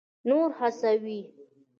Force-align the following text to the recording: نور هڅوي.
نور 0.29 0.49
هڅوي. 0.59 1.19